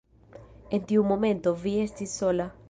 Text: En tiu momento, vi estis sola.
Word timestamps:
En 0.77 0.81
tiu 0.91 1.03
momento, 1.11 1.55
vi 1.67 1.75
estis 1.85 2.17
sola. 2.25 2.51